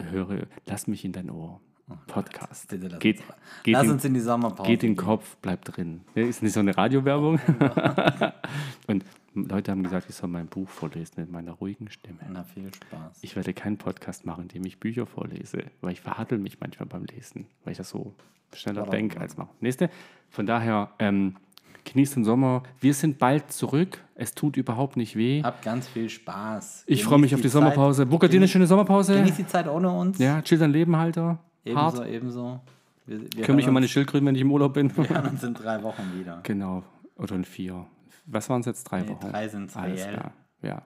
[0.00, 1.60] höre, lass mich in dein Ohr.
[2.06, 2.68] Podcast.
[2.68, 3.28] Bitte lass geht, uns,
[3.64, 4.68] geht, lass in, uns in die Sommerpause.
[4.68, 4.96] geht in den.
[4.96, 6.02] Kopf, bleibt drin.
[6.14, 7.38] Ist nicht so eine Radiowerbung.
[8.86, 12.18] Und Leute haben gesagt, ich soll mein Buch vorlesen in meiner ruhigen Stimme.
[12.30, 13.18] Na, viel Spaß.
[13.22, 16.86] Ich werde keinen Podcast machen, in dem ich Bücher vorlese, weil ich verhattel mich manchmal
[16.86, 18.14] beim Lesen, weil ich das so
[18.54, 19.50] schneller denke als mache.
[19.60, 19.90] Nächste.
[20.30, 21.36] Von daher, ähm,
[21.84, 22.62] genießt den Sommer.
[22.80, 23.98] Wir sind bald zurück.
[24.14, 25.42] Es tut überhaupt nicht weh.
[25.42, 26.84] Habt ganz viel Spaß.
[26.86, 27.52] Ich freue mich auf die Zeit.
[27.52, 28.06] Sommerpause.
[28.06, 29.14] Booker dir eine schöne Sommerpause.
[29.16, 30.18] Genieß die Zeit ohne uns.
[30.18, 31.38] Ja, chill dein Leben, Halter.
[31.74, 31.94] Hart.
[31.94, 32.60] Ebenso, ebenso.
[33.06, 34.96] Wir, wir, Kümmere mich um meine Schildkröten, wenn ich im Urlaub bin.
[34.96, 36.40] wir hören uns in drei Wochen wieder.
[36.42, 36.82] genau.
[37.16, 37.86] Oder in vier.
[38.26, 38.84] Was waren es jetzt?
[38.84, 39.30] Drei Nee, Wochen?
[39.30, 40.30] drei sind's Alles reell.
[40.62, 40.82] Ja.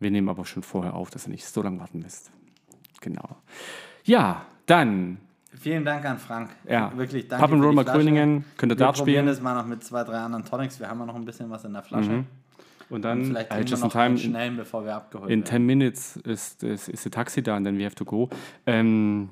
[0.00, 2.30] Wir nehmen aber schon vorher auf, dass ihr nicht so lange warten müsst.
[3.00, 3.36] Genau.
[4.04, 5.18] Ja, dann.
[5.60, 6.50] Vielen Dank an Frank.
[6.68, 6.92] Ja.
[6.96, 7.46] Wirklich danke.
[7.84, 8.44] Gröningen.
[8.56, 9.26] Könnt ihr Wir Dart probieren spielen.
[9.26, 10.80] das mal noch mit zwei, drei anderen Tonics.
[10.80, 12.24] Wir haben ja noch ein bisschen was in der Flasche.
[12.90, 15.46] Und dann, Vielleicht äh, wir just in time, in, schnellen, bevor wir abgeholt in werden.
[15.46, 18.28] 10 minutes ist, ist, ist the taxi da and then we have to go.
[18.66, 19.30] Ähm,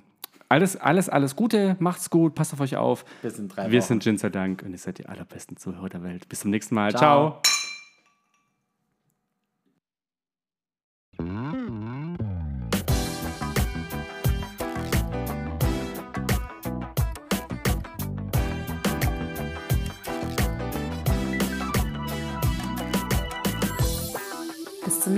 [0.48, 1.76] alles, alles, alles Gute.
[1.78, 2.34] Macht's gut.
[2.34, 3.04] Passt auf euch auf.
[3.22, 3.86] Bis in drei Wir Wochen.
[3.88, 6.28] sind Gin sei Dank und ihr seid die allerbesten Zuhörer der Welt.
[6.28, 6.90] Bis zum nächsten Mal.
[6.92, 7.40] Ciao.
[7.42, 7.61] Ciao.